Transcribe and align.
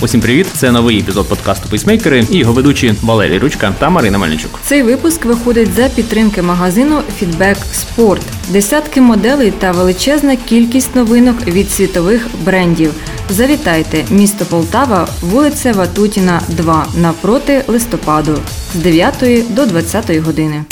Усім 0.00 0.20
привіт! 0.20 0.46
Це 0.54 0.70
новий 0.70 1.00
епізод 1.00 1.28
подкасту 1.28 1.68
Пейсмейкери 1.68 2.24
і 2.30 2.36
його 2.36 2.52
ведучі 2.52 2.94
Валерій 3.02 3.38
Ручка 3.38 3.74
та 3.78 3.90
Марина 3.90 4.18
Мельничук. 4.18 4.60
Цей 4.64 4.82
випуск 4.82 5.24
виходить 5.24 5.74
за 5.74 5.88
підтримки 5.88 6.42
магазину 6.42 7.00
Feedback 7.20 7.56
Sport. 7.74 8.20
Десятки 8.48 9.00
моделей 9.00 9.50
та 9.50 9.72
величезна 9.72 10.36
кількість 10.36 10.96
новинок 10.96 11.46
від 11.46 11.70
світових 11.70 12.26
брендів. 12.44 12.92
Завітайте, 13.30 14.04
місто 14.10 14.44
Полтава, 14.44 15.08
вулиця 15.20 15.72
Ватутіна, 15.72 16.40
2, 16.48 16.86
навпроти 16.96 17.64
листопаду 17.66 18.38
з 18.74 18.78
9 18.78 19.14
до 19.50 19.66
20 19.66 20.16
години. 20.16 20.64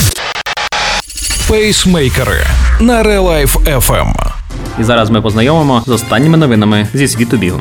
Пейсмейкери 1.48 2.46
на 2.80 3.02
Life 3.02 3.78
FM. 3.78 4.14
І 4.80 4.84
зараз 4.84 5.10
ми 5.10 5.22
познайомимо 5.22 5.82
з 5.86 5.90
останніми 5.90 6.36
новинами 6.36 6.88
зі 6.94 7.08
світу 7.08 7.36
бігу. 7.36 7.60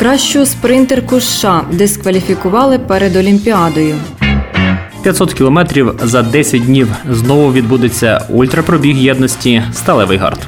Кращу 0.00 0.46
спринтерку 0.46 1.20
США 1.20 1.64
дискваліфікували 1.72 2.78
перед 2.78 3.16
Олімпіадою. 3.16 3.94
500 5.02 5.34
кілометрів 5.34 5.94
за 6.02 6.22
10 6.22 6.64
днів 6.64 6.88
знову 7.10 7.52
відбудеться 7.52 8.26
ультрапробіг 8.28 8.96
єдності 8.96 9.62
Сталевий 9.72 10.18
гард. 10.18 10.38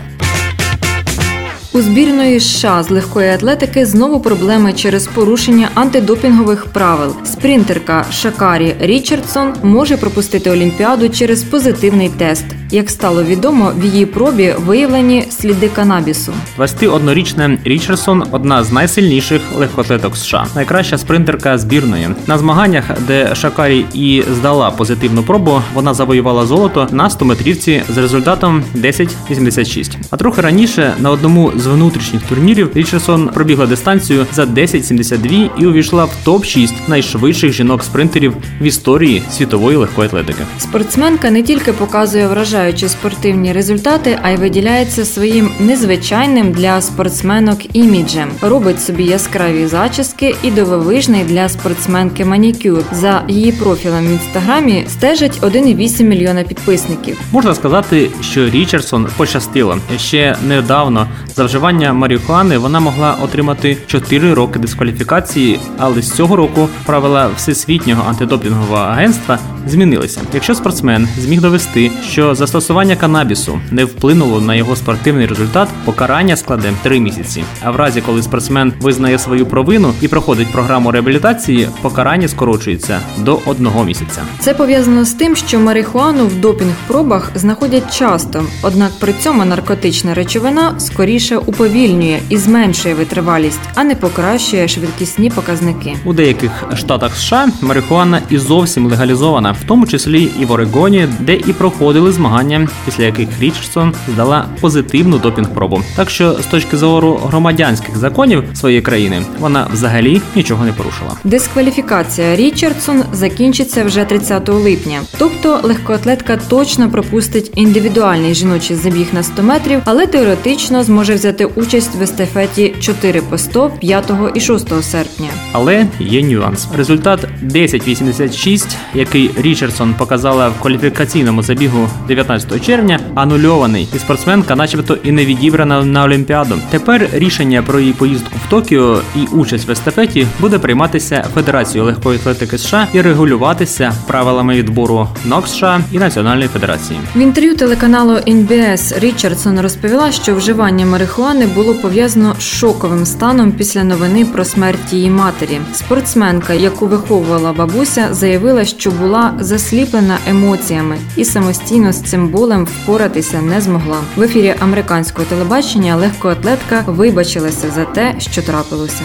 У 1.74 1.80
збірної 1.80 2.40
США 2.40 2.82
з 2.82 2.90
легкої 2.90 3.30
атлетики 3.30 3.86
знову 3.86 4.20
проблеми 4.20 4.72
через 4.72 5.06
порушення 5.06 5.68
антидопінгових 5.74 6.66
правил. 6.66 7.16
Спринтерка 7.24 8.04
Шакарі 8.12 8.74
Річардсон 8.80 9.54
може 9.62 9.96
пропустити 9.96 10.50
Олімпіаду 10.50 11.08
через 11.08 11.42
позитивний 11.42 12.08
тест. 12.08 12.44
Як 12.70 12.90
стало 12.90 13.22
відомо, 13.24 13.72
в 13.76 13.84
її 13.84 14.06
пробі 14.06 14.54
виявлені 14.58 15.24
сліди 15.30 15.68
канабісу. 15.68 16.32
21-річна 16.58 17.58
Річардсон 17.64 18.24
одна 18.30 18.64
з 18.64 18.72
найсильніших 18.72 19.40
легкоатлеток 19.56 20.16
США, 20.16 20.46
найкраща 20.54 20.98
спринтерка 20.98 21.58
збірної. 21.58 22.08
На 22.26 22.38
змаганнях, 22.38 22.84
де 23.06 23.34
Шакарі 23.34 23.86
і 23.94 24.22
здала 24.32 24.70
позитивну 24.70 25.22
пробу, 25.22 25.60
вона 25.74 25.94
завоювала 25.94 26.46
золото 26.46 26.88
на 26.90 27.08
100-метрівці 27.08 27.82
з 27.88 27.98
результатом 27.98 28.64
10.86. 28.76 29.96
А 30.10 30.16
трохи 30.16 30.40
раніше 30.40 30.94
на 30.98 31.10
одному 31.10 31.52
з 31.56 31.61
внутрішніх 31.66 32.22
турнірів 32.22 32.70
Річардсон 32.74 33.28
пробігла 33.28 33.66
дистанцію 33.66 34.26
за 34.32 34.44
10.72 34.44 35.50
і 35.58 35.66
увійшла 35.66 36.04
в 36.04 36.12
топ 36.24 36.44
6 36.44 36.74
найшвидших 36.88 37.52
жінок-спринтерів 37.52 38.34
в 38.60 38.64
історії 38.64 39.22
світової 39.30 39.76
легкої 39.76 40.08
атлетики. 40.08 40.42
Спортсменка 40.58 41.30
не 41.30 41.42
тільки 41.42 41.72
показує 41.72 42.26
вражаючі 42.28 42.88
спортивні 42.88 43.52
результати, 43.52 44.18
а 44.22 44.30
й 44.30 44.36
виділяється 44.36 45.04
своїм 45.04 45.50
незвичайним 45.60 46.52
для 46.52 46.80
спортсменок 46.80 47.76
іміджем. 47.76 48.28
Робить 48.40 48.82
собі 48.82 49.04
яскраві 49.04 49.66
зачіски 49.66 50.34
і 50.42 50.50
дивовижний 50.50 51.24
для 51.24 51.48
спортсменки 51.48 52.24
манікюр. 52.24 52.84
За 52.92 53.22
її 53.28 53.52
профілем 53.52 54.06
в 54.06 54.10
інстаграмі 54.10 54.84
стежить 54.88 55.40
1,8 55.40 56.02
мільйона 56.02 56.42
підписників. 56.42 57.20
Можна 57.32 57.54
сказати, 57.54 58.10
що 58.20 58.50
Річардсон 58.50 59.08
пощастило 59.16 59.78
ще 59.98 60.36
недавно 60.48 61.06
за 61.36 61.44
вживання 61.52 61.92
марихуани 61.92 62.58
вона 62.58 62.80
могла 62.80 63.16
отримати 63.22 63.76
4 63.86 64.34
роки 64.34 64.58
дискваліфікації, 64.58 65.60
але 65.78 66.02
з 66.02 66.10
цього 66.10 66.36
року 66.36 66.68
правила 66.86 67.30
всесвітнього 67.36 68.08
антидопінгового 68.08 68.82
агентства 68.82 69.38
змінилися. 69.66 70.20
Якщо 70.34 70.54
спортсмен 70.54 71.08
зміг 71.18 71.40
довести, 71.40 71.90
що 72.08 72.34
застосування 72.34 72.96
канабісу 72.96 73.60
не 73.70 73.84
вплинуло 73.84 74.40
на 74.40 74.54
його 74.54 74.76
спортивний 74.76 75.26
результат, 75.26 75.68
покарання 75.84 76.36
складе 76.36 76.72
3 76.82 77.00
місяці. 77.00 77.44
А 77.62 77.70
в 77.70 77.76
разі, 77.76 78.00
коли 78.00 78.22
спортсмен 78.22 78.72
визнає 78.80 79.18
свою 79.18 79.46
провину 79.46 79.92
і 80.00 80.08
проходить 80.08 80.52
програму 80.52 80.90
реабілітації, 80.90 81.68
покарання 81.82 82.28
скорочується 82.28 83.00
до 83.18 83.40
одного 83.46 83.84
місяця. 83.84 84.22
Це 84.38 84.54
пов'язано 84.54 85.04
з 85.04 85.12
тим, 85.12 85.36
що 85.36 85.60
марихуану 85.60 86.26
в 86.26 86.34
допінг-пробах 86.34 87.30
знаходять 87.34 87.98
часто, 87.98 88.44
однак 88.62 88.90
при 89.00 89.12
цьому 89.12 89.44
наркотична 89.44 90.14
речовина 90.14 90.74
скоріше 90.78 91.41
уповільнює 91.46 92.18
і 92.28 92.36
зменшує 92.36 92.94
витривалість, 92.94 93.60
а 93.74 93.84
не 93.84 93.94
покращує 93.94 94.68
швидкісні 94.68 95.30
показники. 95.30 95.96
У 96.04 96.12
деяких 96.12 96.50
штатах 96.76 97.16
США 97.16 97.48
марихуана 97.60 98.20
і 98.30 98.38
зовсім 98.38 98.86
легалізована, 98.86 99.52
в 99.52 99.64
тому 99.66 99.86
числі 99.86 100.28
і 100.40 100.44
в 100.44 100.52
Орегоні, 100.52 101.08
де 101.20 101.36
і 101.36 101.52
проходили 101.52 102.12
змагання, 102.12 102.68
після 102.84 103.04
яких 103.04 103.28
Річардсон 103.40 103.94
здала 104.14 104.46
позитивну 104.60 105.18
допінг-пробу. 105.18 105.82
Так 105.96 106.10
що 106.10 106.32
з 106.32 106.46
точки 106.46 106.76
зору 106.76 107.20
громадянських 107.26 107.96
законів 107.96 108.44
своєї 108.54 108.82
країни 108.82 109.22
вона 109.38 109.68
взагалі 109.72 110.20
нічого 110.36 110.64
не 110.64 110.72
порушила. 110.72 111.10
Дискваліфікація 111.24 112.36
Річардсон 112.36 113.02
закінчиться 113.12 113.84
вже 113.84 114.04
30 114.04 114.48
липня. 114.48 115.00
Тобто 115.18 115.60
легкоатлетка 115.62 116.36
точно 116.48 116.90
пропустить 116.90 117.52
індивідуальний 117.54 118.34
жіночий 118.34 118.76
забіг 118.76 119.06
на 119.12 119.22
100 119.22 119.42
метрів, 119.42 119.80
але 119.84 120.06
теоретично 120.06 120.84
зможе 120.84 121.14
взяти 121.14 121.31
участь 121.54 121.94
в 121.94 122.02
естафеті 122.02 122.74
4 122.80 123.20
по 123.20 123.38
100 123.38 123.70
5 123.80 124.12
і 124.34 124.40
6 124.40 124.82
серпня. 124.82 125.28
Але 125.52 125.86
є 126.00 126.22
нюанс. 126.22 126.68
Результат 126.76 127.26
10.86, 127.44 128.76
який 128.94 129.30
Річардсон 129.36 129.94
показала 129.94 130.48
в 130.48 130.60
кваліфікаційному 130.60 131.42
забігу 131.42 131.88
19 132.08 132.66
червня, 132.66 133.00
анульований, 133.14 133.88
і 133.94 133.98
спортсменка, 133.98 134.56
начебто, 134.56 134.96
і 135.04 135.12
не 135.12 135.24
відібрана 135.24 135.84
на 135.84 136.04
Олімпіаду. 136.04 136.54
Тепер 136.70 137.08
рішення 137.12 137.62
про 137.62 137.80
її 137.80 137.92
поїздку 137.92 138.30
в 138.46 138.50
Токіо 138.50 138.98
і 139.16 139.26
участь 139.36 139.68
в 139.68 139.70
естафеті 139.70 140.26
буде 140.40 140.58
прийматися 140.58 141.24
Федерацією 141.34 141.84
легкої 141.84 142.18
атлетики 142.18 142.58
США 142.58 142.88
і 142.92 143.00
регулюватися 143.00 143.94
правилами 144.06 144.54
відбору 144.54 145.08
НОК 145.24 145.48
США 145.48 145.80
і 145.92 145.98
Національної 145.98 146.48
федерації. 146.48 147.00
В 147.16 147.18
інтерв'ю 147.18 147.56
телеканалу 147.56 148.12
NBS 148.12 149.00
Річардсон 149.00 149.60
розповіла, 149.60 150.12
що 150.12 150.34
вживання 150.34 150.86
марихуани 150.86 151.21
було 151.46 151.74
пов'язано 151.74 152.34
з 152.38 152.42
шоковим 152.42 153.06
станом 153.06 153.52
після 153.52 153.84
новини 153.84 154.24
про 154.24 154.44
смерть 154.44 154.92
її 154.92 155.10
матері. 155.10 155.60
Спортсменка, 155.74 156.52
яку 156.52 156.86
виховувала 156.86 157.52
бабуся, 157.52 158.08
заявила, 158.10 158.64
що 158.64 158.90
була 158.90 159.34
засліплена 159.40 160.18
емоціями 160.28 160.98
і 161.16 161.24
самостійно 161.24 161.92
з 161.92 162.02
цим 162.02 162.28
болем 162.28 162.64
впоратися 162.64 163.42
не 163.42 163.60
змогла. 163.60 163.98
В 164.16 164.22
ефірі 164.22 164.54
американського 164.60 165.26
телебачення 165.28 165.96
легкоатлетка 165.96 166.84
вибачилася 166.86 167.70
за 167.70 167.84
те, 167.84 168.14
що 168.18 168.42
трапилося. 168.42 169.02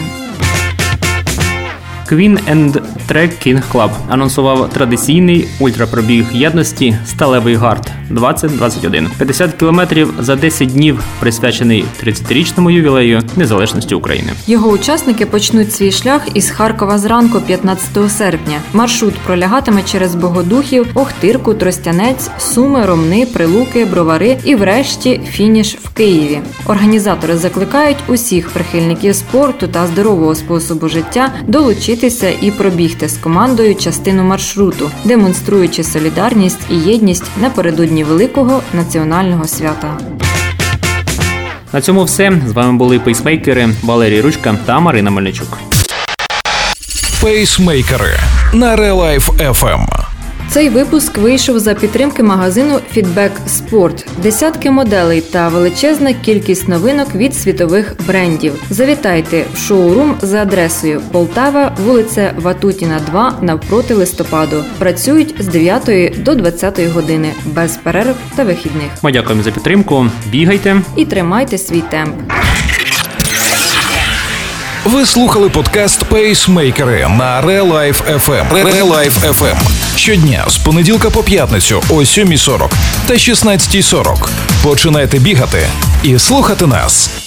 Queen 2.12 2.40
and 2.50 2.82
Track 3.08 3.48
King 3.48 3.62
Club 3.74 3.90
анонсував 4.10 4.70
традиційний 4.70 5.48
ультрапробіг 5.60 6.26
єдності 6.32 6.98
Сталевий 7.06 7.56
гард 7.56 7.92
2021. 8.10 9.10
50 9.18 9.54
кілометрів 9.54 10.14
за 10.20 10.36
10 10.36 10.68
днів 10.68 11.04
присвячений 11.20 11.86
30-річному 12.04 12.70
ювілею 12.70 13.22
незалежності 13.36 13.96
України. 13.96 14.32
Його 14.48 14.70
учасники 14.70 15.26
почнуть 15.26 15.74
свій 15.74 15.92
шлях 15.92 16.22
із 16.34 16.50
Харкова 16.50 16.98
зранку 16.98 17.42
15 17.42 18.12
серпня. 18.12 18.60
Маршрут 18.74 19.14
пролягатиме 19.16 19.84
через 19.84 20.16
Богодухів, 20.16 20.88
Охтирку, 20.94 21.54
Тростянець, 21.54 22.30
Суми, 22.38 22.86
Ромни, 22.86 23.26
Прилуки, 23.26 23.86
Бровари 23.86 24.38
і, 24.44 24.56
врешті, 24.56 25.22
фініш 25.30 25.76
в 25.84 25.90
Києві. 25.90 26.40
Організатори 26.66 27.38
закликають 27.38 27.98
усіх 28.08 28.50
прихильників 28.50 29.16
спорту 29.16 29.68
та 29.68 29.88
здорового 29.88 30.36
способу 30.36 30.90
життя 30.90 31.34
долучитися 31.48 32.30
і 32.42 32.52
пробігти 32.52 32.97
з 33.06 33.18
командою 33.18 33.76
частину 33.76 34.24
маршруту, 34.24 34.92
демонструючи 35.06 35.84
солідарність 35.84 36.60
і 36.70 36.76
єдність 36.76 37.24
напередодні 37.42 38.04
великого 38.04 38.62
національного 38.74 39.48
свята. 39.48 39.98
На 41.74 41.82
цьому 41.82 42.04
все 42.04 42.42
з 42.48 42.52
вами 42.52 42.78
були 42.78 43.00
пейсмейкери 43.00 43.70
Валерій 43.84 44.22
Ручка 44.22 44.56
та 44.66 44.80
Марина 44.80 45.12
Мельничук. 45.12 45.58
Пейсмейкери 47.22 48.20
на 48.54 48.76
Relife 48.76 49.30
FM. 49.42 49.80
FM. 49.80 50.07
Цей 50.50 50.70
випуск 50.70 51.18
вийшов 51.18 51.60
за 51.60 51.74
підтримки 51.74 52.24
магазину 52.24 52.80
Feedback 52.96 53.30
Sport. 53.48 54.06
Десятки 54.24 54.72
моделей 54.72 55.22
та 55.22 55.48
величезна 55.48 56.14
кількість 56.14 56.68
новинок 56.68 57.16
від 57.16 57.36
світових 57.36 57.96
брендів. 58.08 58.54
Завітайте 58.70 59.46
в 59.54 59.58
шоурум 59.58 60.16
за 60.22 60.42
адресою 60.42 61.02
Полтава, 61.12 61.76
вулиця 61.86 62.34
Ватутіна, 62.38 63.00
2 63.00 63.38
навпроти 63.42 63.94
листопаду. 63.94 64.64
Працюють 64.80 65.36
з 65.40 65.48
9 65.48 66.14
до 66.24 66.36
20 66.36 66.80
години 66.88 67.34
без 67.46 67.78
перерв 67.78 68.16
та 68.36 68.44
вихідних. 68.44 68.92
Ми 69.02 69.12
дякуємо 69.12 69.44
за 69.44 69.52
підтримку. 69.52 70.06
Бігайте. 70.30 70.82
І 70.96 71.06
тримайте 71.06 71.58
свій 71.58 71.82
темп. 71.82 72.16
Ви 74.86 75.06
слухали 75.06 75.50
подкаст 75.50 76.04
Пейсмейкери 76.04 77.08
на 77.18 77.42
Relife 77.42 78.20
FM. 78.26 78.52
Relife 78.52 79.34
FM. 79.34 79.77
Щодня 79.98 80.46
з 80.48 80.58
понеділка 80.58 81.10
по 81.10 81.24
п'ятницю 81.24 81.84
о 81.90 81.94
7.40 81.94 82.72
та 83.08 83.14
16.40. 83.14 84.30
Починайте 84.64 85.20
бігати 85.20 85.68
і 86.04 86.20
слухати 86.20 86.68
нас. 86.68 87.27